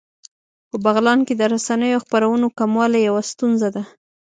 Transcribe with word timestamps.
په 0.69 0.75
بغلان 0.85 1.19
کې 1.27 1.33
د 1.37 1.41
رسنیو 1.53 1.95
او 1.97 2.03
خپرونو 2.05 2.47
کموالی 2.59 3.01
يوه 3.07 3.23
ستونزه 3.31 3.67
ده 3.75 3.83